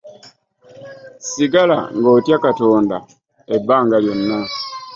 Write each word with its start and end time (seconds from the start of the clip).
Sigala 1.29 1.79
ng'otya 1.99 2.37
Katonda 2.45 2.97
ebbanga 3.55 3.97
lyonna. 4.03 4.39